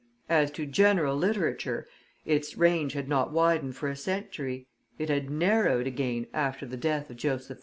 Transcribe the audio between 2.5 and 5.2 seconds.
range had not widened for a century; it